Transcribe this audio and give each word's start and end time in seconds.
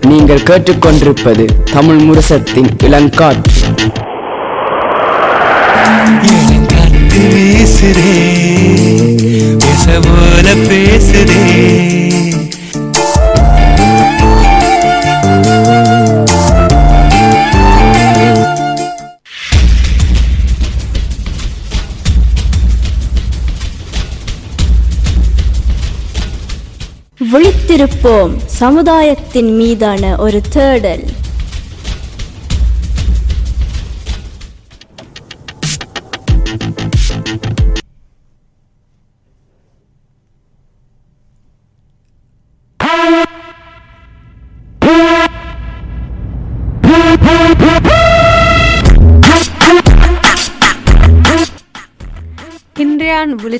நீங்கள் 0.00 0.42
கேட்டுக்கொண்டிருப்பது 0.42 1.44
தமிழ் 1.72 1.96
முரசத்தின் 1.96 2.70
இளங்காற்று. 2.82 3.52
பேசுறே 7.08 7.22
வீசுதே 7.24 8.14
பேச 9.50 10.00
போல 10.00 10.46
விழித்திருப்போம் 27.74 28.34
சமுதாயத்தின் 28.46 29.56
மீதான 29.56 30.16
ஒரு 30.16 30.40
தேடல். 30.50 31.04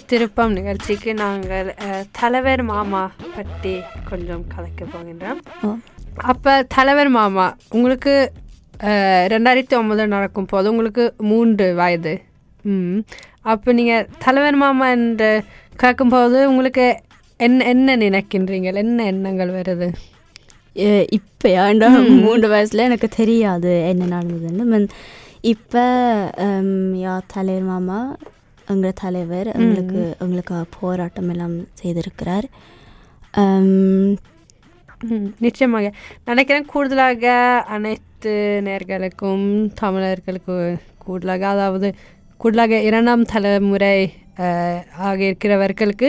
விழித்திருப்பம் 0.05 0.55
நிகழ்ச்சிக்கு 0.57 1.11
நாங்கள் 1.21 1.69
தலைவர் 2.19 2.62
மாமா 2.71 3.03
பற்றி 3.37 3.73
கொஞ்சம் 4.09 4.43
கதைக்க 4.53 4.83
போகின்றோம். 4.95 5.41
அப்போ 6.31 6.53
தலைவர் 6.75 7.11
மாமா 7.17 7.47
உங்களுக்கு 7.75 8.12
ரெண்டாயிரத்தி 9.33 9.75
ஒன்பது 9.78 10.05
நடக்கும் 10.15 10.48
போது 10.53 10.67
உங்களுக்கு 10.73 11.05
மூன்று 11.31 11.69
வயது. 11.81 12.12
ம். 12.65 12.98
அப்போ 13.53 13.73
நீங்கள் 13.78 14.06
தலைவர் 14.25 14.59
மாமா 14.65 14.89
என்று 14.97 15.31
கேட்கும்போது 15.84 16.39
உங்களுக்கு 16.50 16.87
என்ன 17.41 17.65
என்ன 17.73 17.97
நினைக்கின்றீங்க 18.05 18.75
என்ன 18.84 19.06
எண்ணங்கள் 19.12 19.56
வருது? 19.59 19.89
இப்ப 21.19 21.55
ஆண்டா 21.65 21.91
மூன்று 22.27 22.47
வயசுல 22.55 22.87
எனக்கு 22.91 23.11
தெரியாது 23.21 23.75
என்ன 23.93 24.12
நடந்ததுன்னு. 24.15 24.87
இப்போ 25.55 25.87
யா 27.06 27.17
தலைவர் 27.34 27.69
மாமா 27.73 27.98
எங்களோட 28.70 28.93
தலைவர் 29.03 29.48
எங்களுக்கு 29.57 30.01
எங்களுக்கு 30.25 30.57
போராட்டம் 30.79 31.31
எல்லாம் 31.34 31.57
செய்திருக்கிறார். 31.81 32.47
நிச்சயமாக. 35.45 35.87
நினைக்கிறேன் 36.29 36.71
கூடுதலாக 36.73 37.33
அனைத்து 37.77 38.33
நேர்களுக்கும் 38.69 39.47
தமிழர்களுக்கு 39.81 40.56
கூடுதலாக 41.05 41.47
அதாவது 41.55 41.89
கூடுதலாக 42.41 42.81
இரண்டாம் 42.89 43.25
தலைமுறை 43.33 43.97
ஆக 45.09 45.19
இருக்கிறவர்களுக்கு 45.31 46.09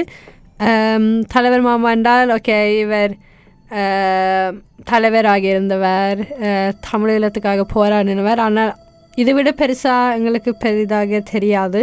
தலைவர் 1.34 1.68
மாமா 1.68 1.90
என்றால் 1.98 2.32
ஓகே 2.38 2.58
இவர் 2.84 3.14
தலைவராக 4.92 5.44
இருந்தவர் 5.54 6.20
தமிழீழத்துக்காக 6.88 7.66
போராடினவர். 7.76 8.40
ஆனால் 8.48 8.74
இதை 9.22 9.32
விட 9.38 9.50
பெருசாக 9.60 10.16
எங்களுக்கு 10.18 10.52
பெரிதாக 10.64 11.20
தெரியாது. 11.34 11.82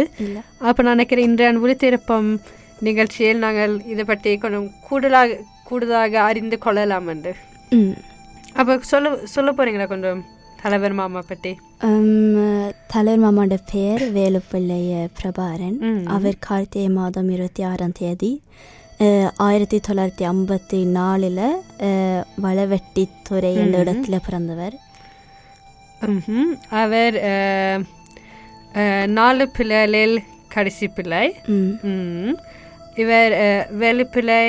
அப்போ 0.67 0.79
நான் 0.83 0.95
நினைக்கிறேன் 0.95 1.27
இன்றைய 1.29 1.51
விழித்திருப்பம் 1.63 2.29
நிகழ்ச்சியில் 2.87 3.43
நாங்கள் 3.45 3.73
இதை 3.93 4.03
பற்றி 4.11 4.31
கொஞ்சம் 4.43 4.67
கூடுதலாக 4.87 5.39
கூடுதலாக 5.69 6.21
அறிந்து 6.29 6.57
கொள்ளலாம் 6.65 7.07
என்று. 7.13 7.33
அப்போ 8.59 8.73
சொல்ல 8.91 9.15
சொல்ல 9.35 9.49
போறீங்களா 9.57 9.87
கொஞ்சம்? 9.93 10.21
தலைவர் 10.63 10.95
மாமா 10.99 11.21
பற்றி. 11.29 11.51
தலைவர் 12.93 13.23
மாமாவோட 13.23 13.55
பேர் 13.71 14.03
வேலுப்பிள்ளை 14.17 14.81
பிரபாரன். 15.19 15.79
அவர் 16.15 16.37
கார்த்திகை 16.47 16.89
மாதம் 16.99 17.29
இருபத்தி 17.35 17.63
ஆறாம் 17.71 17.97
தேதி 18.01 18.31
ஆயிரத்தி 19.45 19.77
தொள்ளாயிரத்தி 19.87 20.25
ஐம்பத்தி 20.31 20.79
நாலில் 20.97 21.45
வளவெட்டித்துறை 22.45 23.53
என்ற 23.63 23.77
இடத்துல 23.83 24.17
பிறந்தவர். 24.27 24.75
அவர் 26.81 27.17
நாலு 29.17 29.45
பிள்ளைகளில் 29.57 30.15
கடைசி 30.53 30.87
பிள்ளை. 30.95 31.25
இவர் 33.01 33.33
வேலுப்பிள்ளை 33.81 34.41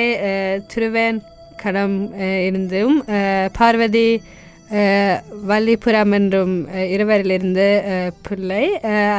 திருவேன் 0.71 1.19
கடம் 1.61 1.97
இருந்தும் 2.47 2.97
பார்வதி 3.57 4.07
வள்ளிபுரம் 5.49 6.13
என்றும் 6.17 6.55
இருவரிலிருந்து 6.95 7.67
பிள்ளை. 8.27 8.65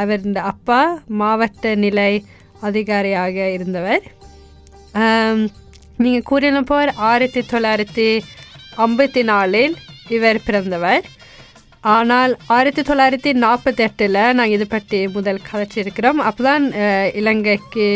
அவர் 0.03 0.25
இந்த 0.29 0.41
அப்பா 0.53 0.81
மாவட்ட 1.21 1.75
நிலை 1.85 2.13
அதிகாரியாக 2.69 3.37
இருந்தவர். 3.57 4.05
நீங்கள் 6.03 6.29
கூறின 6.31 6.63
போர் 6.71 6.93
ஆயிரத்தி 7.09 7.43
தொள்ளாயிரத்தி 7.53 8.09
ஐம்பத்தி 8.87 9.23
நாலில் 9.33 9.77
இவர் 10.17 10.45
பிறந்தவர். 10.47 11.05
ஆனால் 11.85 12.33
ஆயிரத்தி 12.47 12.83
தொள்ளாயிரத்தி 12.83 13.31
நாற்பத்தி 13.43 13.81
எட்டில் 13.81 14.19
நாங்கள் 14.31 14.51
இது 14.51 14.67
பற்றி 14.67 15.07
முதல் 15.09 15.41
கதைச்சிருக்கிறோம். 15.49 16.21
அப்போதான் 16.29 16.65
அஹ், 16.81 17.11
இலங்கைக்கு 17.15 17.89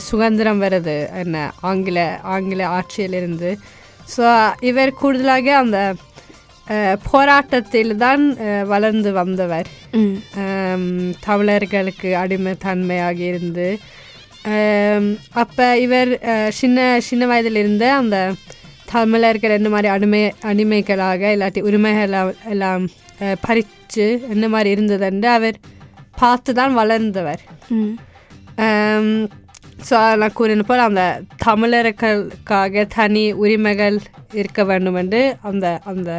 சுதந்திரம் 0.00 0.62
வருது. 0.62 0.94
என்ன 1.14 1.36
ஆங்கில 1.60 1.98
ஆங்கில 2.28 2.62
ஆட்சியிலிருந்து. 2.70 3.50
ஸோ 4.14 4.24
இவர் 4.62 4.92
கூடுதலாக 4.94 5.56
அந்த 5.56 5.78
போராட்டத்தில் 7.10 7.96
தான் 7.96 8.24
வளர்ந்து 8.66 9.12
வந்தவர். 9.12 9.68
தமிழர்களுக்கு 11.20 12.08
அடிமைத்தன்மையாக 12.16 13.18
இருந்து. 13.30 13.68
அப்போ 15.34 15.78
இவர் 15.78 16.10
சின்ன 16.52 16.78
சின்ன 17.00 17.26
வயதிலிருந்து 17.26 17.90
அந்த 17.92 18.16
தமிழர்கள் 18.92 19.56
என்ன 19.56 19.68
மாதிரி 19.74 19.88
அடிமை 19.94 20.20
அடிமைகளாக 20.50 21.22
இல்லாட்டி 21.34 21.60
உரிமைகள் 21.68 22.14
எல்லாம் 22.54 22.84
பறித்து 23.44 24.06
என்ன 24.34 24.44
மாதிரி 24.54 24.68
இருந்ததுன்னு 24.74 25.28
அவர் 25.38 25.56
பார்த்து 26.20 26.50
தான் 26.58 26.74
வளர்ந்தவர். 26.80 27.42
ஸோ 29.88 29.96
நான் 30.20 30.36
கூறின 30.38 30.64
போல் 30.68 30.86
அந்த 30.88 31.04
தமிழர்களுக்காக 31.46 32.84
தனி 32.96 33.24
உரிமைகள் 33.42 33.96
இருக்க 34.40 34.64
வேண்டும் 34.70 34.98
என்று 35.02 35.22
அந்த 35.50 35.66
அந்த 35.92 36.10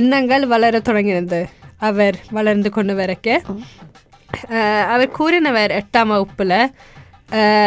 எண்ணங்கள் 0.00 0.44
வளர 0.54 0.80
தொடங்கினது 0.88 1.40
அவர் 1.88 2.16
வளர்ந்து 2.36 2.70
கொண்டு 2.76 2.94
வரக்க. 3.00 3.28
அவர் 4.92 5.16
கூறினவர் 5.18 5.74
எட்டாம் 5.80 6.12
வகுப்பில் 6.14 6.56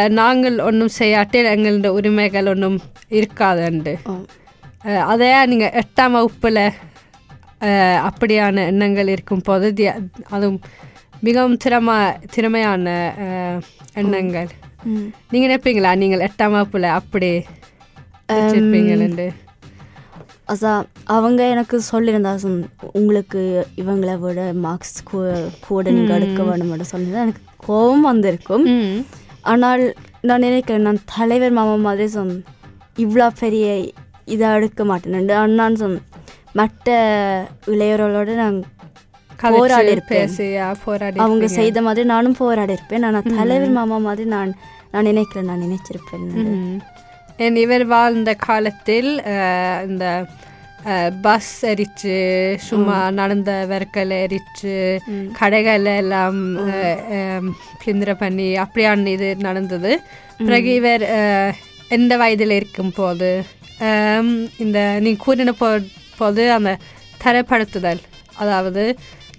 நாங்கள் 0.08 0.58
ஒன்றும் 0.58 0.94
செய்யாட்டில் 0.98 1.50
எங்களோட 1.54 1.86
உரிமைகள் 1.86 2.46
ஒன்றும் 2.46 2.78
இருக்காதுண்டு 3.10 3.94
அதே 4.82 5.46
நீங்கள் 5.46 5.70
எட்டாம் 5.70 6.10
வகுப்பில் 6.10 6.64
அப்படியான 8.02 8.66
எண்ணங்கள் 8.66 9.08
இருக்கும் 9.08 9.40
போது 9.40 9.92
அதுவும் 10.30 10.60
மிகவும் 11.20 11.56
திறமா 11.56 12.14
திறமையான 12.30 12.86
எண்ணங்கள். 13.94 14.48
நீங்கள் 15.30 15.48
நினைப்பீங்களா 15.48 15.96
நீங்கள் 15.96 16.20
எட்டாம் 16.20 16.50
வகுப்பில் 16.50 16.84
அப்படி 16.84 17.44
வச்சிருப்பீங்களேண்டு 18.32 19.26
அதான் 20.44 20.84
அவங்க 21.04 21.48
எனக்கு 21.48 21.80
சொல்லியிருந்தா 21.92 22.32
உங்களுக்கு 22.92 23.66
இவங்களை 23.76 24.18
விட 24.18 24.52
மார்க்ஸ் 24.52 25.04
கூட 25.04 25.90
நீங்கள் 25.90 26.16
எடுக்க 26.16 26.42
வேணும்னு 26.42 26.90
சொல்லியிருந்தா 26.92 27.20
எனக்கு 27.20 27.42
கோபம் 27.56 28.00
வந்திருக்கும் 28.00 28.64
ஆனால் 29.50 29.82
நான் 30.28 30.44
நினைக்கிறேன் 30.48 30.86
நான் 30.88 31.04
தலைவர் 31.14 31.56
மாமா 31.58 31.74
மாதிரி 31.86 32.06
சொன் 32.16 32.34
இவ்வளோ 33.04 33.26
பெரிய 33.40 33.66
இதை 34.34 34.48
எடுக்க 34.56 34.84
மாட்டேன். 34.84 35.32
நான் 35.60 35.80
சொன் 35.82 35.96
மற்ற 36.58 36.96
இளையவர்களோட 37.74 38.30
நான் 38.42 38.58
போராடி 39.54 39.90
இருப்பேன் 39.94 40.28
அவங்க. 41.24 41.46
செய்த 41.58 41.78
மாதிரி 41.86 42.06
நானும் 42.14 42.38
போராடி 42.40 42.76
இருப்பேன் 42.76 43.06
ஆனால் 43.08 43.30
தலைவர் 43.38 43.76
மாமா 43.78 43.98
மாதிரி 44.08 44.26
நான் 44.34 44.52
நான் 44.92 45.08
நினைக்கிறேன் 45.10 45.48
நான் 45.50 45.64
நினைச்சிருப்பேன். 45.66 46.26
இவர் 47.64 47.84
வாழ்ந்த 47.94 48.30
காலத்தில் 48.46 49.10
இந்த 49.90 50.06
பஸ் 51.24 51.50
எரிச்சு 51.70 52.16
சும்மா 52.68 52.98
நடந்த 53.18 53.50
வெற்களை 53.72 54.16
எரிச்சு 54.26 54.74
கடைகள் 55.38 55.86
எல்லாம் 55.96 56.40
பிளிந்திர 57.82 58.12
பண்ணி 58.22 58.48
அப்படியான 58.64 59.12
இது 59.16 59.28
நடந்தது. 59.48 59.92
பிறகு 60.46 60.70
இவர் 60.80 61.04
எந்த 61.96 62.12
வயதில் 62.22 62.56
இருக்கும் 62.60 62.94
போது 63.00 63.30
இந்த 64.64 64.78
நீ 65.04 65.12
கூறின 65.24 65.54
போ 65.60 65.68
போது 66.20 66.42
அந்த 66.56 66.72
தரப்படுத்துதல் 67.24 68.02
அதாவது 68.42 68.84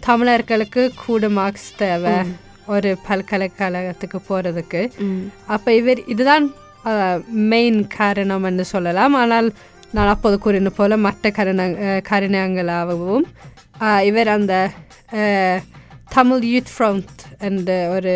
தமிழர்களுக்கு 0.07 0.81
கூட 1.03 1.29
மார்க்ஸ் 1.37 1.69
தேவை 1.81 2.15
ஒரு 2.73 2.89
பல்கலைக்கழகத்துக்கு 3.07 4.19
போகிறதுக்கு. 4.29 4.81
அப்போ 5.55 5.69
இவர் 5.81 6.01
இதுதான் 6.13 6.45
மெயின் 7.53 7.79
காரணம் 7.97 8.45
என்று 8.49 8.65
சொல்லலாம். 8.73 9.13
ஆனால் 9.21 9.47
நான் 9.95 10.11
அப்போது 10.13 10.35
கூறின 10.43 10.71
போல 10.77 10.97
மற்ற 11.05 11.29
கரண 11.37 11.61
கரிணங்களாகவும் 12.09 13.25
இவர் 14.09 14.29
அந்த 14.35 14.53
தமிழ் 16.15 16.43
யூத் 16.53 16.71
ஃப்ரண்ட் 16.73 17.21
என்ற 17.47 17.69
ஒரு 17.95 18.15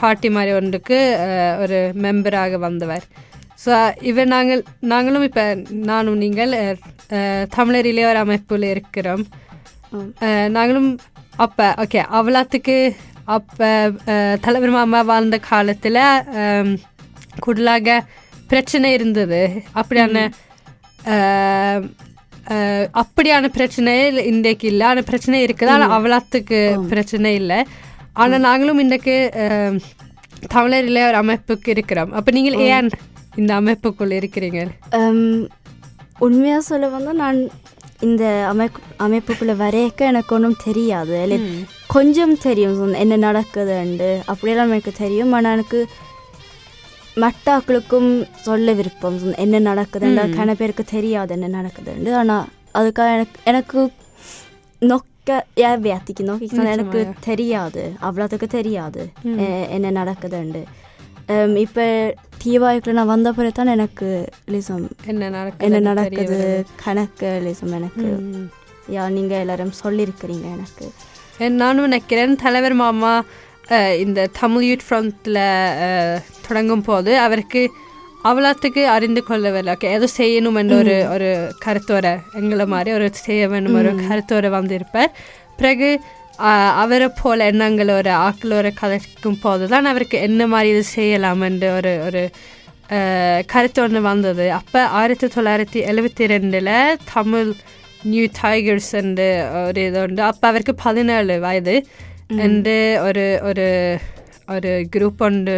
பார்ட்டி 0.00 0.28
மாதிரி 0.36 0.52
ஒன்றுக்கு 0.58 0.98
ஒரு 1.62 1.78
மெம்பராக 2.04 2.58
வந்தவர். 2.66 3.04
ஸோ 3.64 3.72
இவர் 4.10 4.32
நாங்கள் 4.34 4.62
நாங்களும் 4.92 5.26
இப்போ 5.28 5.44
நானும் 5.90 6.22
நீங்கள் 6.24 6.54
தமிழர் 7.56 7.90
இளையோர் 7.92 8.22
அமைப்பில் 8.22 8.66
இருக்கிறோம். 8.74 9.24
நாங்களும் 10.56 10.90
அப்போ 11.46 11.66
ஓகே 11.84 12.00
அவ்வளோத்துக்கு 12.18 12.78
அப்போ 13.36 13.68
தலைவர் 14.44 14.76
மாமா 14.78 15.00
வாழ்ந்த 15.12 15.36
காலத்தில் 15.50 16.02
கூடுதலாக 17.44 17.98
பிரச்சனை 18.52 18.88
இருந்தது. 18.98 19.40
அப்படியான 19.80 20.26
அப்படியான 23.02 23.46
பிரச்சனை 23.56 23.92
இன்றைக்கு 24.32 24.66
இல்லை. 24.72 24.84
ஆனால் 24.90 25.08
பிரச்சனை 25.10 25.38
இருக்குது. 25.46 25.72
ஆனால் 25.74 25.94
அவ்வளோத்துக்கு 25.96 26.58
பிரச்சனை 26.92 27.30
இல்லை. 27.40 27.58
ஆனால் 28.22 28.44
நாங்களும் 28.48 28.82
இன்றைக்கு 28.84 29.16
தமிழர் 30.54 30.88
இளையோர் 30.90 31.20
அமைப்புக்கு 31.22 31.68
இருக்கிறோம். 31.74 32.12
அப்போ 32.18 32.30
நீங்கள் 32.36 32.58
ஏன் 32.74 32.88
இந்த 33.40 33.52
அமைப்புக்குள் 33.60 34.18
இருக்கிறீங்க? 34.20 34.60
உண்மையாக 36.26 36.62
சொல்ல 36.70 36.86
வந்தால் 36.94 37.20
நான் 37.24 37.38
இந்த 38.06 38.24
அமைப்பு 38.52 38.80
அமைப்புக்குள்ளே 39.04 39.54
வரையக்க 39.62 40.10
எனக்கு 40.12 40.32
ஒன்றும் 40.36 40.60
தெரியாது. 40.66 41.14
இல்லை 41.24 41.38
கொஞ்சம் 41.94 42.34
தெரியும். 42.46 42.94
என்ன 43.04 43.18
நடக்குதுண்டு 43.28 44.10
அப்படியெல்லாம் 44.32 44.72
எனக்கு 44.74 44.94
தெரியும். 45.04 45.32
ஆனால் 45.38 45.56
எனக்கு 45.56 45.80
மட்டாக்களுக்கும் 47.24 48.10
சொல்ல 48.46 48.72
விருப்பம். 48.78 49.18
என்ன 49.44 49.60
நடக்குதுண்டு 49.70 50.24
கன 50.38 50.54
பேருக்கு 50.60 50.84
தெரியாது 50.96 51.32
என்ன 51.36 51.48
நடக்குதுண்டு 51.58 52.10
ஆனால் 52.20 52.44
அதுக்காக 52.80 53.14
எனக்கு 53.16 53.38
எனக்கு 53.50 53.78
நொக்க 54.90 55.38
ஏன் 55.66 55.82
வேத்திக்கு 55.86 56.22
நோக்கி 56.28 56.48
எனக்கு 56.74 57.00
தெரியாது. 57.28 57.82
அவ்வளோத்துக்கு 58.08 58.48
தெரியாது. 58.58 59.02
என்ன 59.76 59.92
நடக்குதுண்டு 60.00 60.62
இப்போ 61.64 61.86
தீவாய்க்குள்ள 62.42 62.96
நான் 62.98 63.12
வந்த 63.14 63.28
பிறகு 63.36 63.54
தான் 63.56 63.72
எனக்கு 63.74 64.08
லிசம். 64.52 64.86
என்ன 65.12 65.28
நடக்குது? 65.36 65.64
என்ன 65.66 65.78
நடக்குது? 65.88 66.38
கணக்கு 66.84 67.30
லிசம் 67.46 67.74
எனக்கு. 67.78 68.06
யா 68.94 69.04
நீங்கள் 69.16 69.42
எல்லாரும் 69.44 69.74
சொல்லியிருக்கிறீங்க 69.82 70.46
எனக்கு. 70.56 70.86
என் 71.44 71.60
நானும் 71.62 71.86
நினைக்கிறேன். 71.88 72.32
தலைவர் 72.44 72.76
மாமா 72.82 73.12
இந்த 74.04 74.28
தமிழ் 74.40 74.66
யூத் 74.68 74.84
ஃப்ரண்ட்டில் 74.86 75.42
தொடங்கும் 76.46 76.84
போது 76.88 77.10
அவருக்கு 77.24 77.62
அவ்வளோத்துக்கு 78.28 78.82
அறிந்து 78.94 79.20
கொள்ளவில்லை. 79.24 79.72
ஓகே 79.74 79.88
ஏதோ 79.96 80.06
செய்யணும் 80.16 80.58
என்ற 80.60 80.74
ஒரு 80.82 80.96
ஒரு 81.14 81.28
கருத்தோரை 81.64 82.12
எங்களை 82.40 82.66
மாதிரி 82.74 82.90
ஒரு 82.98 83.08
செய்ய 83.26 83.42
வேண்டும் 83.52 83.78
ஒரு 83.80 83.90
கருத்தோரை 84.06 84.50
வந்திருப்பார். 84.58 85.12
பிறகு 85.60 85.90
அவரை 86.82 87.08
போல 87.20 87.46
எண்ணங்களோட 87.52 88.08
ஆக்களோட 88.26 88.68
கதைக்கும் 88.80 89.40
போது 89.44 89.64
தான் 89.74 89.90
அவருக்கு 89.92 90.18
என்ன 90.28 90.46
மாதிரி 90.52 90.72
இது 90.74 90.82
செய்யலாம் 90.96 91.40
என்ற 91.48 91.64
ஒரு 91.78 91.92
ஒரு 92.06 92.22
கருத்து 93.52 93.80
ஒன்று 93.84 94.00
வந்தது. 94.10 94.44
அப்போ 94.58 94.80
ஆயிரத்தி 94.98 95.26
தொள்ளாயிரத்தி 95.34 95.80
எழுபத்தி 95.92 96.26
ரெண்டில் 96.34 96.74
தமிழ் 97.14 97.50
நியூ 98.12 98.26
டைகர்ஸ் 98.42 98.92
என்று 99.00 99.26
ஒரு 99.68 99.80
இது 99.88 99.98
உண்டு. 100.04 100.22
அப்போ 100.30 100.44
அவருக்கு 100.50 100.74
பதினேழு 100.84 101.36
வயது. 101.46 101.74
என்று 102.30 102.76
ஒரு 103.02 103.26
ஒரு 103.42 103.66
ஒரு 104.48 104.70
குரூப் 104.92 105.20
ஒன்று 105.20 105.54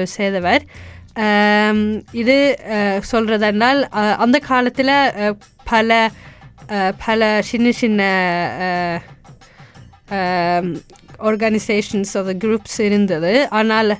ஆம், 1.22 1.84
இது 2.12 2.36
சொல்றதென்றால் 3.10 3.80
அஹ், 3.94 4.16
அந்த 4.16 4.38
காலத்தில் 4.44 4.94
பல 5.64 5.90
பல 6.98 7.20
சின்ன 7.42 7.72
சின்ன 7.72 8.00
ஆர்கனைசேஷன்ஸ் 11.20 12.12
அது 12.16 12.32
குரூப்ஸ் 12.36 12.78
இருந்தது 12.80 13.32
ஆனால் 13.52 13.90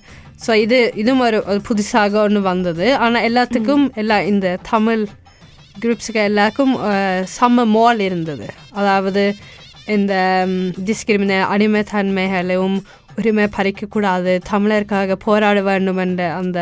ஸோ 0.47 0.55
இது 0.57 0.93
இதுவும் 0.95 1.21
ஒரு 1.21 1.45
ஒரு 1.47 1.61
புதுசாக 1.69 2.15
ஒன்று 2.19 2.41
வந்தது 2.43 2.87
ஆனால் 2.99 3.27
எல்லாத்துக்கும் 3.29 3.85
எல்லா 3.95 4.21
இந்த 4.27 4.59
தமிழ் 4.71 5.03
குரூப்ஸுக்கு 5.83 6.21
எல்லாருக்கும் 6.25 6.73
சம 7.35 7.65
மோல் 7.71 8.01
இருந்தது 8.01 8.47
அதாவது 8.73 9.23
இந்த 9.91 10.15
டிஸ்கிரிமினே 10.85 11.39
அடிமைத்தன்மைகளையும் 11.51 12.79
உரிமை 13.17 13.47
பறிக்கக்கூடாது 13.57 14.33
தமிழருக்காக 14.51 15.17
போராட 15.25 15.59
வேண்டும் 15.63 15.97
என்ற 15.97 16.23
அந்த 16.35 16.59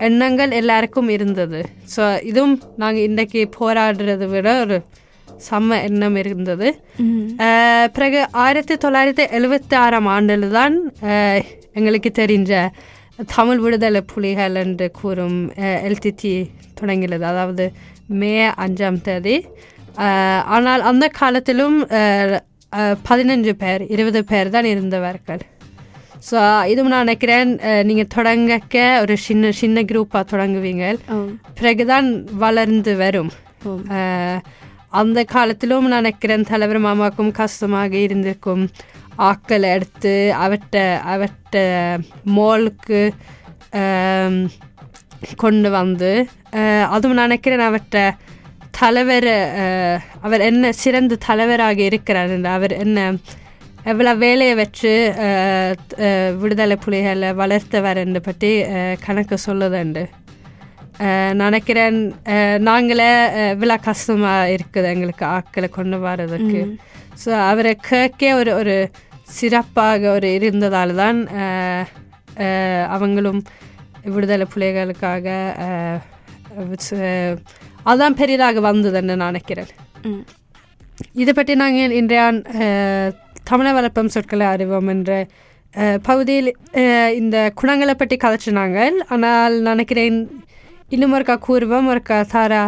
எண்ணங்கள் 0.00 0.52
எல்லாருக்கும் 0.52 1.08
இருந்தது 1.08 1.60
ஸோ 1.96 2.04
இதுவும் 2.22 2.56
நாங்கள் 2.76 3.06
இன்றைக்கு 3.06 3.42
போராடுறதை 3.58 4.26
விட 4.26 4.48
ஒரு 4.60 4.78
செம்ம 5.44 5.78
எண்ணம் 5.82 6.16
இருந்தது 6.16 6.68
பிறகு 7.92 8.20
ஆயிரத்தி 8.36 8.74
தொள்ளாயிரத்தி 8.74 9.24
எழுபத்தி 9.30 9.74
ஆறாம் 9.76 10.08
ஆண்டில் 10.08 10.46
தான் 10.50 10.76
எங்களுக்கு 11.72 12.10
தெரிஞ்ச 12.18 12.52
தமிழ் 13.32 13.60
விடுதலை 13.60 14.00
புலிகள் 14.04 14.56
என்று 14.56 14.86
கூறும் 14.90 15.38
எல்டிடி 15.82 16.34
தொடங்கியது 16.74 17.26
அதாவது 17.26 17.66
மே 18.14 18.32
அஞ்சாம் 18.64 19.00
தேதி 19.02 19.36
ஆனால் 20.48 20.82
அந்த 20.82 21.04
காலத்திலும் 21.12 21.78
பதினஞ்சு 23.08 23.52
பேர் 23.62 23.82
இருபது 23.94 24.20
பேர் 24.30 24.54
தான் 24.56 24.68
இருந்தவர்கள். 24.72 25.42
ஸோ 26.28 26.38
இதுவும் 26.72 26.92
நான் 26.92 27.06
நினைக்கிறேன் 27.06 27.50
நீங்கள் 27.88 28.12
தொடங்கக்க 28.16 28.76
ஒரு 29.02 29.14
சின்ன 29.26 29.50
சின்ன 29.60 29.82
குரூப்பாக 29.90 30.24
தொடங்குவீங்க. 30.32 30.84
பிறகுதான் 31.58 32.08
வளர்ந்து 32.44 32.94
வரும். 33.04 33.32
அந்த 35.00 35.20
காலத்திலும் 35.34 35.88
நான் 35.92 36.00
நினைக்கிறேன் 36.02 36.48
தலைவர் 36.52 36.80
மாமாக்கும் 36.88 37.32
கஷ்டமாக 37.40 37.92
இருந்திருக்கும். 38.06 38.62
ஆக்களை 39.30 39.68
எடுத்து 39.76 40.14
அவட்ட 40.44 40.76
அவட்ட 41.12 41.56
மோலுக்கு 42.36 43.00
கொண்டு 45.42 45.68
வந்து 45.78 46.10
அதுவும் 46.94 47.16
நான் 47.18 47.28
நினைக்கிறேன் 47.30 47.68
அவட்ட 47.70 47.96
தலைவர் 48.78 49.32
அவர் 50.20 50.40
என்ன 50.40 50.72
சிறந்த 50.72 51.18
தலைவராக 51.26 51.80
இருக்கிறார் 51.82 52.28
என்று 52.28 52.48
அவர் 52.48 52.72
என்ன 52.72 53.14
எவ்வளோ 53.84 54.12
வேலையை 54.14 54.54
வச்சு 54.54 54.92
விடுதலை 56.38 56.76
புலிகளை 56.76 57.28
வளர்த்தவர் 57.32 57.96
என்று 57.96 58.20
பற்றி 58.20 58.50
கணக்கு 59.06 59.36
சொல்லுதுண்டு 59.46 60.02
நினைக்கிறேன் 61.32 61.98
நாங்களே 62.58 63.10
இவ்வளோ 63.52 63.76
கஷ்டமாக 63.80 64.50
இருக்குது 64.50 64.88
எங்களுக்கு 64.88 65.24
ஆட்களை 65.26 65.68
கொண்டு 65.68 65.98
வர்றதுக்கு. 65.98 66.60
ஸோ 67.24 67.30
அவரை 67.48 67.76
கேட்க 67.88 68.34
ஒரு 68.36 68.52
ஒரு 68.54 68.76
சிறப்பாக 69.30 70.10
ஒரு 70.10 70.28
இருந்ததால் 70.34 70.94
தான் 70.94 71.18
அவங்களும் 72.88 73.40
விடுதலை 74.04 74.46
புலிகளுக்காக 74.54 75.26
அதான் 77.86 78.18
பெரிதாக 78.20 78.60
வந்ததுன்னு 78.68 79.14
நான் 79.20 79.30
நினைக்கிறேன். 79.30 79.70
இதை 81.22 81.32
பற்றி 81.34 81.54
நாங்கள் 81.62 81.96
இன்றைய 82.00 82.22
தமிழ 83.50 83.68
வளர்ப்பம் 83.76 84.14
சொற்களை 84.14 84.46
அறிவோம் 84.54 84.90
என்ற 84.94 85.10
பகுதியில் 86.08 86.50
இந்த 87.20 87.36
குணங்களை 87.60 87.94
பற்றி 87.94 88.16
கதைச்சினாங்க 88.22 88.78
ஆனால் 89.14 89.56
நினைக்கிறேன் 89.68 90.16
இன்னும் 90.94 91.14
ஒருக்கா 91.16 91.36
கூறுவோம் 91.46 91.88
ஒருக்கா 91.92 92.18
தாரா 92.32 92.62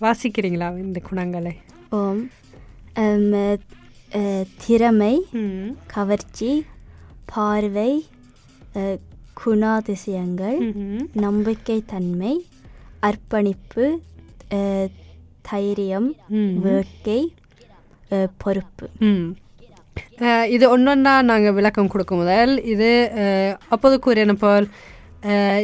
வாசிக்கிறீங்களா 0.00 0.68
இந்த 0.84 1.00
குணங்களை? 1.08 1.52
ஓம். 1.98 2.22
திறமை 4.64 5.14
கவர்ச்சி 5.94 6.50
பார்வை 7.32 7.90
குணாதிசயங்கள். 9.42 10.58
நம்பிக்கை 11.24 11.78
தன்மை 11.92 12.34
அர்ப்பணிப்பு 13.08 13.84
தைரியம். 15.50 16.08
வேட்கை 16.64 17.20
பொறுப்பு 18.38 18.86
இது 20.54 20.64
ஒன்றொன்றா 20.74 21.12
நாங்கள் 21.30 21.54
விளக்கம் 21.58 21.92
கொடுக்கும் 21.92 22.20
முதல் 22.22 22.52
இது 22.64 22.90
அப்போது 23.68 23.96
கூறின 23.98 24.34
போல் 24.42 24.66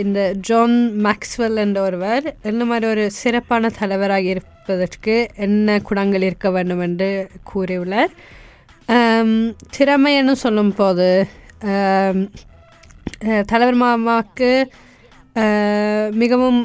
இந்த 0.02 0.20
ஜான் 0.48 0.76
மேக்ஸ்வெல் 1.04 1.60
என்ற 1.64 1.78
ஒருவர் 1.82 2.26
என்ன 2.42 2.64
மாதிரி 2.64 2.86
ஒரு 2.90 3.04
சிறப்பான 3.20 3.70
தலைவராக 3.78 4.32
இருப்பதற்கு 4.34 5.14
என்ன 5.46 5.78
குணங்கள் 5.88 6.26
இருக்க 6.28 6.50
வேண்டும் 6.50 6.82
என்று 6.86 7.08
கூறியுள்ளார் 7.52 8.12
திறமைன்னு 9.76 10.34
சொல்லும் 10.44 10.74
போது 10.74 11.08
தலைவர் 13.46 13.80
மாமாவுக்கு 13.82 14.50
மிகவும் 16.14 16.60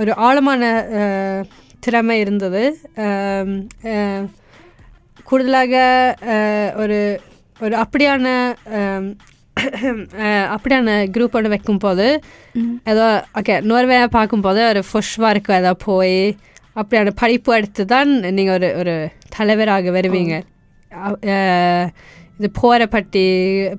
ஒரு 0.00 0.12
ஆழமான 0.26 0.62
திறமை 1.84 2.16
இருந்தது. 2.24 2.62
கூடுதலாக 5.28 5.74
ஒரு 6.82 6.98
ஒரு 7.64 7.74
அப்படியான 7.82 8.26
அப்படியான 10.54 10.94
குரூப் 11.14 11.36
ஒன்று 11.38 11.52
வைக்கும்போது 11.52 12.06
ஏதோ 12.92 13.06
ஓகே 13.40 13.54
நோர்வேயை 13.70 14.08
பார்க்கும்போது 14.16 14.60
ஒரு 14.70 14.80
ஃபொஷ்வாருக்கு 14.88 15.52
ஏதோ 15.60 15.72
போய் 15.86 16.18
அப்படியான 16.80 17.12
படிப்பு 17.22 17.50
எடுத்து 17.58 17.82
தான் 17.94 18.10
நீங்கள் 18.36 18.56
ஒரு 18.58 18.68
ஒரு 18.80 18.94
தலைவராக 19.36 19.90
வருவீங்க. 19.98 20.34
இது 22.38 22.48
போரை 22.60 22.86
பற்றி 22.94 23.24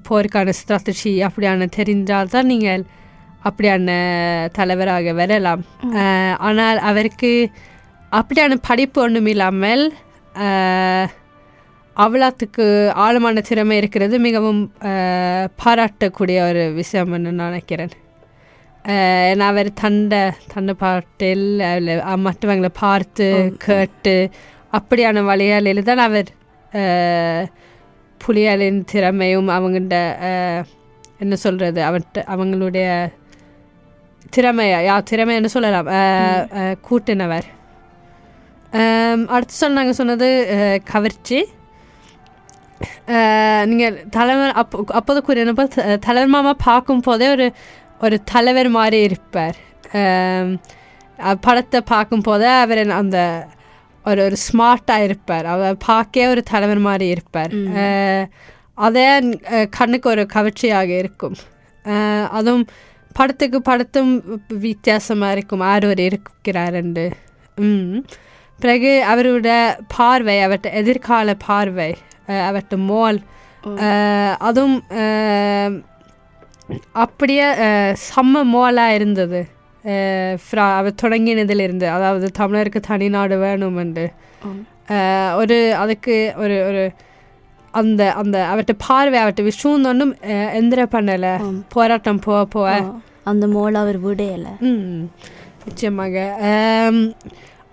போருக்கான 0.10 0.54
ஸ்ட்ராட்டஜி 0.60 1.14
அப்படியான 1.28 1.68
தெரிஞ்சால் 1.78 2.32
தான் 2.36 2.50
நீங்கள் 2.54 2.84
அப்படியான 3.46 3.90
தலைவராக 4.52 5.14
வரலாம். 5.14 5.62
ஆனால் 6.40 6.80
அவருக்கு 6.84 7.32
அப்படியான 8.12 8.58
படிப்பு 8.62 9.02
ஒன்றும் 9.02 9.25
இல்லாமல் 9.25 9.84
அஹ், 10.46 11.08
அவ்வளோத்துக்கு 11.96 12.66
ஆழமான 13.00 13.42
திறமை 13.42 13.78
இருக்கிறது 13.78 14.16
மிகவும் 14.20 14.62
பாராட்டக்கூடிய 15.60 16.40
ஒரு 16.50 16.64
விஷயம்னு 16.75 17.20
நான் 17.30 17.46
நினைக்கிறேன். 17.46 17.94
ஏன்னா 19.28 19.46
அவர் 19.46 19.70
தண்டை 19.74 20.20
தண்டை 20.48 20.74
பாட்டில் 20.75 21.46
மற்றவங்களை 22.24 22.72
பார்த்து 22.80 23.28
கேட்டு 23.66 24.16
அப்படியான 24.74 25.24
வழியாளில் 25.24 25.84
தான் 25.84 26.04
அவர் 26.04 26.30
அஹ், 26.72 27.46
புலிகளின் 28.22 28.82
திறமையும் 28.86 29.50
அவங்கள்ட 29.50 29.96
என்ன 31.20 31.36
சொல்கிறது 31.38 31.80
அவன்கிட்ட 31.84 32.24
அவங்களுடைய 32.28 32.88
திறமையா? 34.34 34.79
யா 34.88 35.03
திறமைன்னு 35.10 35.46
சொல்லலாம். 35.46 35.89
கூட்டினவர். 36.89 37.48
அடுத்து 39.27 39.55
சொன்னாங்க 39.62 39.89
சொன்னது 39.91 40.27
அஹ், 40.51 40.79
கவர்ச்சி. 40.91 41.39
நீங்கள் 43.65 44.05
தலைவர் 44.10 44.51
அப்போ 44.51 44.84
அப்போது 44.89 45.20
கூறினப்போ 45.27 45.65
தலைவர் 45.98 46.27
மாமா 46.27 46.53
பார்க்கும் 46.63 47.00
போதே 47.00 47.29
ஒரு 47.29 47.48
ஒரு 48.01 48.24
தலைவர் 48.24 48.70
மாதிரி 48.70 49.01
இருப்பார். 49.01 49.58
படத்தை 51.41 51.82
பார்க்கும் 51.86 52.22
போதே 52.22 52.50
அவர் 52.60 52.89
அந்த 52.94 53.20
ஒரு 54.05 54.24
ஒரு 54.24 54.36
ஸ்மார்ட்டாக 54.46 55.03
இருப்பார். 55.03 55.46
அவர் 55.46 55.77
பார்க்கவே 55.86 56.27
ஒரு 56.27 56.44
தலைவர் 56.44 56.77
மாதிரி 56.79 57.08
இருப்பார். 57.08 57.53
அதே 58.77 59.08
கண்ணுக்கு 59.70 60.10
ஒரு 60.10 60.25
கவர்ச்சியாக 60.34 60.91
இருக்கும். 60.98 61.38
அஹ், 61.86 62.27
அதுவும் 62.29 62.65
படத்துக்கு 63.16 63.62
படத்தும் 63.62 64.14
வித்தியாசமாக 64.60 65.32
இருக்கும். 65.32 65.60
யார் 65.60 65.86
ஒரு 65.86 66.04
இருக்கிறாருண்டு. 66.10 67.06
ம். 67.56 67.98
பிறகு 68.60 68.92
அவரோட 69.10 69.50
பார்வை 69.96 70.36
அவர்கிட்ட 70.46 70.74
எதிர்கால 70.74 71.34
பார்வை 71.46 71.90
அவர்கிட்ட 72.28 72.76
மோல் 72.86 73.20
அதுவும் 74.40 74.78
அப்படியே 76.96 77.46
செம்ம 78.06 78.44
மோலாக 78.54 78.94
இருந்தது. 78.94 79.42
fra- 80.46 80.76
அவர் 80.76 81.02
தொடங்கினதிலிருந்து. 81.02 81.86
அதாவது 81.88 82.28
தமிழருக்கு 82.40 82.80
தனிநாடு 82.88 83.36
வேணுமென்று 83.44 84.06
அஹ், 84.88 85.34
ஒரு 85.34 85.58
அதுக்கு 85.76 86.16
ஒரு 86.36 86.56
ஒரு 86.68 86.84
அந்த 87.79 88.01
அந்த 88.22 88.38
அவர்கிட்ட 88.50 88.75
பார்வை 88.88 89.17
அவர்கிட்ட 89.22 89.44
விஷயம் 89.51 89.88
ஒன்றும் 89.91 90.13
எந்திர 90.60 90.82
பண்ணலை. 90.94 91.34
போராட்டம் 91.75 92.24
போக 92.25 92.41
போக 92.55 92.70
அந்த 93.32 93.46
மோள் 93.55 93.79
அவர் 93.82 94.00
விடையலை. 94.05 94.53
நிச்சயமாக. 95.65 96.15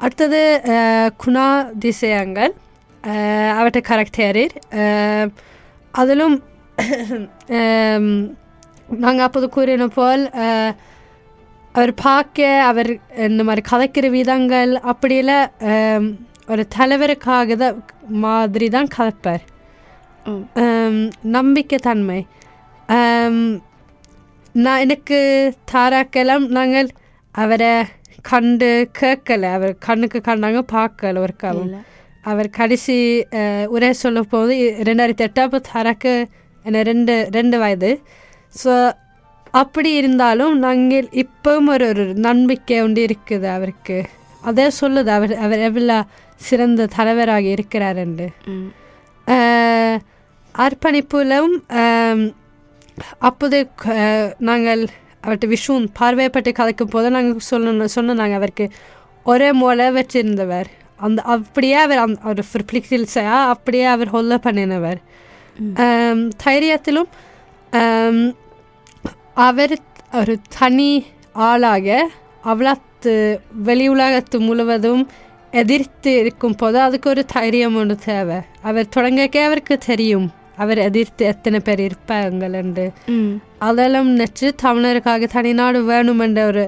அடுத்தது 0.05 0.41
குணா 1.25 1.47
திசையங்கள். 1.85 2.53
அவர்கிட்ட 3.59 3.81
கரெக்டேரிர் 3.91 4.55
அதிலும் 5.95 6.37
நாங்கள் 9.05 9.27
அப்போது 9.27 9.47
கூறின 9.57 9.87
போல் 9.99 10.25
அவர் 11.75 11.93
பார்க்க 12.07 12.49
அவர் 12.71 12.91
இந்த 13.29 13.43
மாதிரி 13.49 13.63
கதைக்கிற 13.71 14.07
விதங்கள் 14.17 14.73
அப்படியெல்லாம் 14.93 15.47
ஆம், 15.73 16.09
ஒரு 16.53 16.63
தலைவருக்காக 16.77 17.57
தான் 17.63 17.79
மாதிரி 18.25 18.67
தான் 18.77 18.93
கதைப்பார். 18.97 19.45
நம்பிக்கைத்தன்மை 21.33 22.21
நான் 24.55 24.81
எனக்கு 24.81 25.19
தாராக்கெல்லாம் 25.73 26.47
நாங்கள் 26.49 26.89
அவரை 27.35 27.73
கண்டு 28.23 28.69
கேட்கல 29.01 29.51
அவர் 29.53 29.79
கண்ணுக்கு 29.79 30.19
கண்டாங்க 30.21 30.63
பார்க்கல 30.73 31.19
ஒரு 31.19 31.35
காலம். 31.37 31.71
அவர் 32.25 32.49
கடைசி 32.51 32.97
உரை 33.69 33.93
சொல்ல 33.95 34.23
போது 34.23 34.55
ரெண்டாயிரத்தி 34.83 35.25
எட்டாப்பு 35.25 35.59
தாராக்கு 35.73 36.13
என்ன 36.65 36.83
ரெண்டு 36.83 37.15
ரெண்டு 37.31 37.59
வயது 37.59 37.91
ஸோ 38.55 38.73
அப்படி 39.55 39.95
இருந்தாலும் 39.95 40.55
நாங்கள் 40.59 41.09
இப்பவும் 41.23 41.67
ஒரு 41.67 41.87
ஒரு 41.89 42.05
நம்பிக்கை 42.21 42.81
உண்டு 42.81 43.01
இருக்குது 43.07 43.49
அவருக்கு 43.49 43.97
அதே 44.43 44.67
சொல்லுது 44.81 45.11
அவர் 45.11 45.35
அவர் 45.39 45.59
எவ்வளோ 45.61 45.99
சிறந்த 46.41 46.87
தலைவராக 46.97 47.47
இருக்கிறாருண்டு 47.57 48.27
ம். 48.49 48.69
அர்ப்பணிப்புலும் 50.55 51.55
அப்போது 53.19 53.59
நாங்கள் 54.39 54.83
அவர்கிட்ட 55.25 55.47
விஷயம் 55.47 55.85
பார்வையை 55.93 56.31
பற்றி 56.33 56.53
கதைக்கும் 56.53 56.93
போது 56.95 57.11
நாங்கள் 57.11 57.49
சொல்ல 57.51 57.87
சொன்னாங்க 57.97 58.35
அவருக்கு 58.41 58.67
ஒரே 59.25 59.53
மூளை 59.53 59.87
வச்சிருந்தவர். 59.97 60.69
அந்த 60.97 61.23
அப்படியே 61.23 61.75
அவர் 61.75 62.03
அந்த 62.05 62.19
ஒரு 62.31 62.43
ஃபிளிக்ஸில்ஸையா 62.49 63.37
அப்படியே 63.53 63.85
அவர் 63.85 64.11
ஹொல்ல 64.15 64.37
பண்ணினவர். 64.47 65.01
தைரியத்திலும் 66.45 67.11
அவர் 69.35 69.75
ஒரு 70.21 70.35
தனி 70.59 70.91
ஆளாக 71.33 72.11
அவ்வளத்து 72.45 73.13
வெளி 73.51 73.87
உலகத்து 73.89 74.41
முழுவதும் 74.41 75.09
எதிர்த்து 75.53 76.11
இருக்கும் 76.19 76.57
போது 76.57 76.77
அதுக்கு 76.81 77.09
ஒரு 77.11 77.23
தைரியம் 77.33 77.77
ஒன்று 77.77 77.97
தேவை 78.05 78.39
அவர் 78.63 78.93
தொடங்கக்கே 78.97 79.43
அவருக்கு 79.45 79.75
தெரியும் 79.87 80.29
அவர் 80.57 80.79
எதிர்த்து 80.81 81.23
எத்தனை 81.27 81.59
பேர் 81.61 81.81
இருப்பாங்கள்ண்டு 81.81 82.85
ம். 83.11 83.33
அதெல்லாம் 83.61 84.11
நினச்சி 84.13 84.49
தமிழருக்காக 84.63 85.29
தனிநாடு 85.35 85.79
வேணுமென்ற 85.89 86.41
ஒரு 86.47 86.65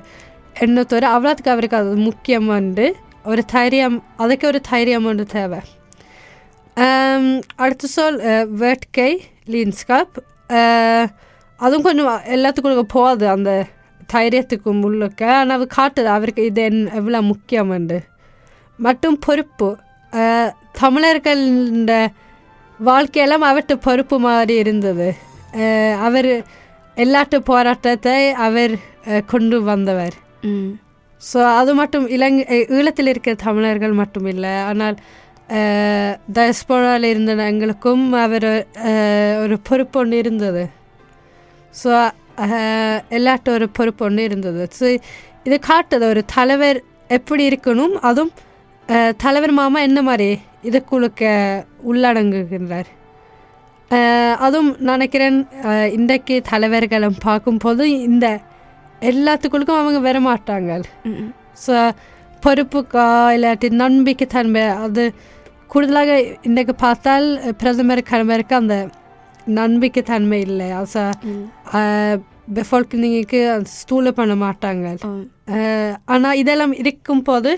எண்ணத்தோடு 0.56 1.06
அவ்வளோத்துக்கு 1.08 1.54
அவருக்கு 1.54 1.76
அது 1.76 1.96
முக்கியம் 2.04 2.48
வந்து 2.52 2.86
ஒரு 3.24 3.42
தைரியம் 3.52 3.96
அதுக்கு 4.16 4.46
ஒரு 4.46 4.60
தைரியம் 4.68 5.06
ஒன்று 5.06 5.24
தேவை 5.32 5.60
அடுத்த 7.56 7.86
சொல் 7.88 8.18
வேட்கை 8.56 9.10
லீன்ஸ்காப் 9.48 10.16
அதுவும் 11.60 11.82
கொஞ்சம் 11.82 12.08
எல்லாத்துக்கும் 12.34 12.94
போகுது 12.94 13.26
அந்த 13.28 13.50
தைரியத்துக்கும் 14.08 14.82
உள்ளுக்க 14.84 15.22
ஆனால் 15.34 15.56
அது 15.56 15.66
காட்டுது 15.76 16.08
அவருக்கு 16.12 16.42
இது 16.44 16.62
என் 16.62 16.82
எவ்வளோ 16.94 17.20
முக்கியம்ண்டு 17.28 17.98
மற்றும் 18.78 19.18
பொறுப்பு. 19.18 19.68
அஹ், 20.12 20.50
தமிழர்கள்ட 20.80 21.92
வாழ்க்கையெல்லாம் 22.80 23.48
அவர்கிட்ட 23.48 23.74
பொறுப்பு 23.80 24.18
மாதிரி 24.18 24.54
இருந்தது. 24.56 25.08
அவர் 26.00 26.30
எல்லாட்டு 26.96 27.36
போராட்டத்தை 27.42 28.16
அவர் 28.38 28.72
கொண்டு 29.26 29.62
வந்தவர். 29.62 30.14
ஸோ 31.22 31.38
அது 31.54 31.74
மட்டும் 31.74 32.06
இலங்கை 32.08 32.44
ஈழத்தில் 32.70 33.06
இருக்கிற 33.06 33.34
தமிழர்கள் 33.42 33.92
மட்டும் 33.92 34.26
இல்லை. 34.26 34.54
ஆனால் 34.62 34.96
டயஸ்போராவில் 36.32 37.04
இருந்த 37.04 37.32
எங்களுக்கும் 37.44 38.12
அவர் 38.20 38.48
ஒரு 39.40 39.56
பொறுப்பு 39.62 39.98
ஒன்று 40.00 40.16
இருந்தது. 40.18 40.64
ஸோ 41.74 41.90
எல்லாட்ட 43.10 43.48
ஒரு 43.50 43.68
பொறுப்பு 43.70 44.04
ஒன்று 44.04 44.22
இருந்தது. 44.24 44.62
ஸோ 44.78 44.84
இது 45.44 45.58
காட்டுது 45.68 46.04
ஒரு 46.08 46.24
தலைவர் 46.34 46.78
எப்படி 47.10 47.48
இருக்கணும் 47.48 47.94
அதுவும் 48.00 48.32
தலைவர் 49.22 49.52
மாமா 49.58 49.78
என்ன 49.88 50.00
மாதிரி 50.08 50.28
இதுக்குழுக்க 50.68 51.22
உள்ளடங்குகின்றார்? 51.90 52.88
அதுவும் 54.44 54.70
நினைக்கிறேன் 54.90 55.38
இன்றைக்கு 55.96 56.34
தலைவர்களும் 56.50 57.16
பார்க்கும்போது 57.26 57.84
இந்த 58.08 58.26
எல்லாத்துக்குள்ளுக்கும் 59.10 59.80
அவங்க 59.82 60.00
வர 60.08 60.18
மாட்டாங்க. 60.26 60.80
ஸோ 61.64 61.74
பொறுப்புக்கா 62.44 63.06
இல்லாட்டி 63.36 63.68
நம்பிக்கை 63.82 64.26
தன்மை 64.34 64.64
அது 64.86 65.04
கூடுதலாக 65.72 66.18
இன்றைக்கு 66.48 66.74
பார்த்தால் 66.84 67.26
பிரதமர் 67.60 68.02
கடமைக்கு 68.10 68.54
அந்த 68.62 68.76
நம்பிக்கை 69.60 70.02
தன்மை 70.12 70.40
இல்லை 70.48 70.68
also 70.80 71.04
பெஃபால்கனிக்கு 72.56 73.40
ஸ்தூல 73.78 74.10
பண்ண 74.18 74.34
மாட்டாங்க. 74.44 74.86
ஆனால் 76.12 76.38
இதெல்லாம் 76.42 76.74
இருக்கும்போது 76.82 77.52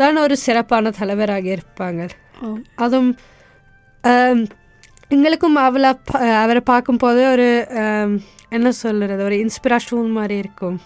தான் 0.00 0.22
ஒரு 0.26 0.36
சிறப்பான 0.44 0.90
தலைவராக 0.98 1.46
இருப்பாங்க. 1.56 2.02
அதுவும் 2.84 3.10
எங்களுக்கும் 5.14 5.56
அவளை 5.66 5.90
அவரை 6.42 6.62
பார்க்கும்போது 6.72 7.20
ஒரு 7.34 7.48
என்ன 8.56 8.68
சொல்கிறது 8.82 9.22
ஒரு 9.28 9.36
இன்ஸ்பிரேஷன் 9.44 10.16
மாதிரி 10.18 10.36
இருக்கும். 10.42 10.78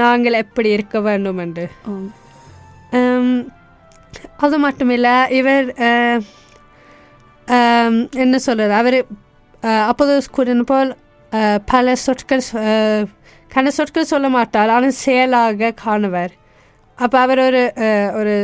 நாங்கள் 0.00 0.40
எப்படி 0.44 0.70
இருக்க 0.76 1.00
வேண்டும் 1.08 1.40
என்று. 1.44 1.66
அது 4.44 4.56
மட்டும் 4.64 4.92
இல்லை 4.96 5.14
இவர் 5.40 5.68
என்ன 8.24 8.36
சொல்கிறது 8.46 8.74
அவர் 8.80 8.98
அப்போது 9.90 10.14
கூறின 10.36 10.64
போல் 10.70 10.90
பல 11.72 11.94
சொற்கள் 12.06 12.42
கன 13.54 13.70
சொற்கள் 13.78 14.10
சொல்ல 14.12 14.26
மாட்டார் 14.36 14.72
ஆனால் 14.74 14.98
செயலாக 15.04 15.70
காணுவர். 15.84 16.32
அப்போ 17.04 17.16
அவர் 17.24 17.40
ஒரு 17.48 17.62
ஒரு 18.18 18.36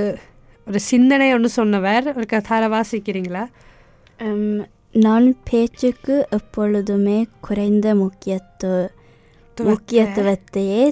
ஒரு 0.66 0.80
சிந்தனை 0.90 1.28
ஒன்று 1.34 1.48
சொன்னவர். 1.58 2.06
ஒரு 2.16 2.26
கதார 2.26 2.62
வாசிக்கிறீங்களா? 2.74 3.44
நான் 5.04 5.26
பேச்சுக்கு 5.50 6.16
எப்பொழுதுமே 6.30 7.18
குறைந்த 7.40 7.86
முக்கியத்துவ 7.94 8.74
முக்கியத்துவத்தையே 9.56 10.84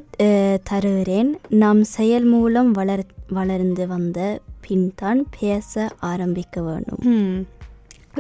தருகிறேன். 0.62 1.31
நாம் 1.62 1.81
செயல் 1.97 2.26
மூலம் 2.35 2.71
வளர் 2.71 3.05
வளர்ந்து 3.38 3.85
வந்த 3.87 4.19
பின்தான் 4.67 5.21
பேச 5.40 5.88
ஆரம்பிக்க 6.12 6.62
வேண்டும். 6.62 7.02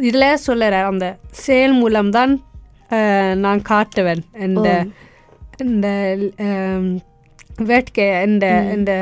இதில் 0.08 0.40
சொல்லுறார் 0.46 0.88
அந்த 0.92 1.06
செயல் 1.46 1.76
மூலம்தான் 1.82 2.32
நான் 3.44 3.62
காட்டுவேன். 3.68 4.22
இந்த 4.48 4.68
இந்த 5.64 5.88
வேட்கையை 7.68 8.14
இந்த 8.28 8.46
இந்த 8.76 8.92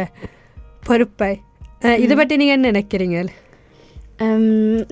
பொறுப்பை. 0.87 1.31
இதை 2.05 2.15
பற்றி 2.19 2.35
நீங்கள் 2.41 2.57
என்ன 2.59 2.71
நினைக்கிறீங்க 2.73 3.19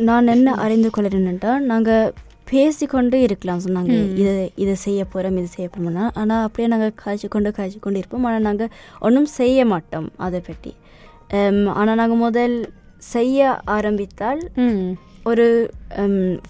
நான் 0.09 0.33
என்ன 0.35 0.49
அறிந்து 0.65 0.89
கொள்கிறேன்டா 0.97 1.53
நாங்கள் 1.71 2.13
பேசிக்கொண்டு 2.51 3.17
இருக்கலாம் 3.27 3.63
சொன்னாங்க. 3.65 3.95
இது 4.21 4.35
இது 4.63 4.75
செய்ய 4.85 5.01
போகிறோம் 5.13 5.39
இது 5.41 5.49
செய்ய 5.55 5.67
போகிறோம்னா 5.69 6.05
ஆனால் 6.21 6.45
அப்படியே 6.47 6.69
நாங்கள் 6.73 6.93
காய்ச்சி 7.03 7.29
கொண்டு 7.35 7.51
காய்ச்சி 7.57 7.79
கொண்டு 7.87 8.01
இருப்போம். 8.01 8.27
ஆனால் 8.29 8.47
நாங்கள் 8.49 8.71
ஒன்றும் 9.07 9.31
செய்ய 9.39 9.65
மாட்டோம் 9.73 10.09
அதை 10.27 10.41
பற்றி. 10.49 10.73
ஆனால் 11.81 11.99
நாங்கள் 12.03 12.23
முதல் 12.27 12.57
செய்ய 13.15 13.49
ஆரம்பித்தால் 13.77 14.43
ஒரு 15.31 15.47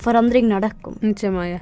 ஃபரந்தரிங் 0.02 0.52
நடக்கும். 0.56 0.98
நிச்சயமாக. 1.08 1.54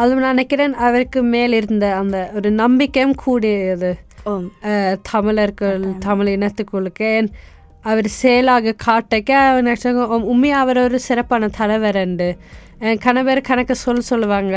அது 0.00 0.14
நான் 0.14 0.34
நினைக்கிறேன் 0.34 0.74
அவருக்கு 0.86 1.20
மேல் 1.34 1.54
இருந்த 1.60 1.86
அந்த 2.00 2.18
ஒரு 2.38 2.50
நம்பிக்கையும் 2.62 3.18
கூடியது. 3.24 3.90
தமிழர்கள் 5.02 5.84
தமிழ் 5.98 6.26
இனத்துக்குள்ளுக்கு 6.28 7.10
அவர் 7.84 8.08
செயலாக 8.14 8.74
காட்டக்க 8.78 9.30
அவர் 9.42 9.64
நினைச்சாங்க 9.64 10.06
உம், 10.06 10.24
உண்மையா 10.24 10.58
அவர் 10.58 10.78
ஒரு 10.78 10.98
சிறப்பான 11.00 11.48
தலைவர் 11.50 12.02
உண்டு 12.02 12.28
கணவர் 13.00 13.40
கணக்கு 13.40 13.74
சொல்ல 13.76 14.00
சொல்லுவாங்க 14.02 14.56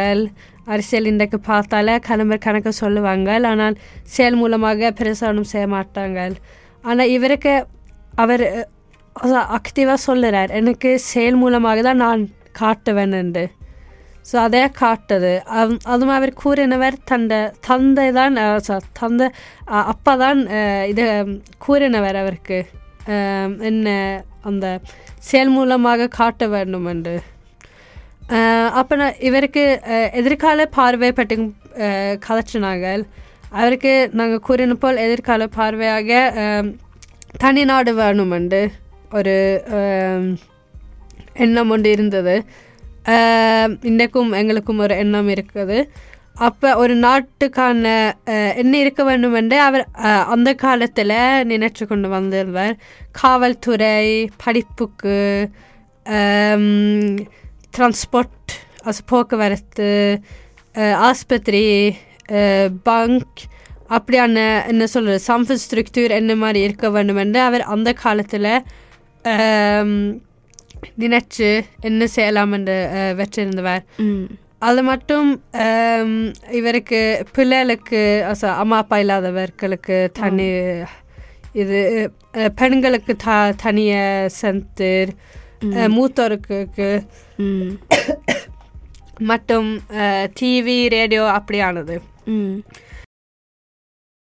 அரசியல் 0.65 1.05
இன்றைக்கு 1.05 1.39
பார்த்தாலே 1.41 2.00
கணவர் 2.00 2.38
கணக்கு 2.38 2.72
சொல்லுவாங்க 2.74 3.29
ஆனால் 3.46 3.75
செயல் 4.03 4.36
மூலமாக 4.36 4.91
பெருசாக 4.91 5.27
ஒன்றும் 5.27 5.51
செய்ய 5.51 5.67
மாட்டாங்க 5.67 6.20
ஆனால் 6.84 7.08
இவருக்கு 7.08 7.53
அவர் 8.15 8.46
ஆக்டிவாக 9.58 9.98
சொல்லுறார். 10.08 10.51
எனக்கு 10.51 11.00
செயல் 11.05 11.36
மூலமாக 11.36 11.82
தான் 11.82 11.98
நான் 11.98 12.22
காட்டுவேன் 12.60 13.12
என்று 13.13 13.43
ஸோ 14.25 14.36
அதே 14.42 14.62
காட்டுது 14.77 15.32
அது 15.53 15.74
அதுவும் 15.86 16.15
அவர் 16.15 16.32
கூறினவர் 16.42 16.96
தந்த 17.03 17.34
தந்தை 17.68 18.06
தான் 18.12 18.36
தந்த 18.62 18.77
தந்தை 19.00 19.27
அப்பா 19.88 20.13
தான் 20.15 20.39
இதை 20.88 21.06
இது 21.06 21.06
கூறினவர் 21.65 22.18
அவருக்கு 22.18 22.60
என்ன 23.63 23.89
அந்த 24.44 24.68
செயல் 25.22 25.50
மூலமாக 25.50 26.08
காட்ட 26.15 26.48
வேண்டும் 26.50 26.88
என்று 26.88 27.15
அப்போ 28.74 28.94
நான் 28.96 29.20
இவருக்கு 29.22 29.63
எதிர்கால 30.13 30.65
பார்வை 30.74 31.12
பற்றி 31.12 31.36
அஹ், 31.82 32.15
அவருக்கு 33.51 33.92
நாங்கள் 34.13 34.46
கூறின 34.46 34.75
போல் 34.75 35.03
எதிர்கால 35.03 35.48
பார்வையாக 35.56 36.12
தனிநாடு 36.38 36.72
தனி 37.38 37.63
நாடு 37.65 37.92
வேணும் 37.96 38.32
என்று 38.32 38.62
ஒரு 39.12 39.36
எண்ணம் 41.38 41.70
ஒன்று 41.70 41.89
இருந்தது 41.92 42.36
இன்றைக்கும் 43.81 44.31
எங்களுக்கும் 44.31 44.77
ஒரு 44.77 44.95
எண்ணம் 44.95 45.27
இருக்குது 45.27 45.89
அப்போ 46.39 46.75
ஒரு 46.75 46.95
நாட்டுக்கான 46.95 48.15
என்ன 48.55 48.77
இருக்க 48.77 49.03
வேண்டும் 49.03 49.33
என்று 49.33 49.60
அவர் 49.60 49.88
அந்த 50.25 50.53
காலத்தில் 50.53 51.10
நினைச்சு 51.43 51.88
கொண்டு 51.88 52.10
வந்திருந்தார் 52.10 52.78
காவல்துறை 53.12 54.30
படிப்புக்கு 54.43 55.49
டிரான்ஸ்போர்ட் 57.78 58.54
அது 58.84 58.97
போக்குவரத்து 59.06 60.21
ஆஸ்பத்திரி 60.75 61.95
பங்க் 62.84 63.39
அப்படியான 63.89 64.63
என்ன 64.67 64.86
சொல்கிறது 64.86 65.23
சம்பத் 65.28 65.63
ஸ்ட்ரக்சர் 65.63 66.12
என்ன 66.12 66.36
மாதிரி 66.36 66.63
இருக்க 66.63 66.89
வேண்டும் 66.89 67.15
என்று 67.15 67.39
அவர் 67.39 67.62
அந்த 67.62 67.93
காலத்தில் 67.93 68.63
நினைச்சு 70.98 71.50
என்ன 71.82 72.08
செய்யலாம் 72.08 72.52
என்று 72.52 72.78
ம் 74.00 74.26
அது 74.60 74.82
மட்டும் 74.84 75.30
இவருக்கு 76.52 77.00
பிள்ளைகளுக்கு 77.36 78.02
அம்மா 78.58 78.78
அப்பா 78.78 78.98
இல்லாதவர்களுக்கு 78.98 80.10
தனி 80.19 80.48
இது 81.54 81.80
பெண்களுக்கு 82.56 83.15
த 83.15 83.54
தனிய 83.63 83.93
சென்டர் 84.41 85.12
மூத்தோருக்கு 85.88 86.89
மட்டும் 89.22 89.69
டிவி 90.39 90.88
ரேடியோ 90.88 91.26
அப்படியானது 91.30 92.02